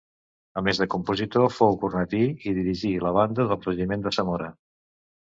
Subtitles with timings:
[0.61, 4.53] A més de compositor fou cornetí i dirigí la banda del regiment de Zamora.